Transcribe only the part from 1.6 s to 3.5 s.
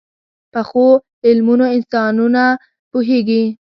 انسانونه پوهيږي